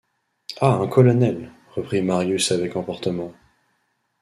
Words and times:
À 0.61 0.71
un 0.73 0.87
colonel! 0.87 1.51
reprit 1.75 2.01
Marius 2.01 2.51
avec 2.53 2.75
emportement. 2.75 3.33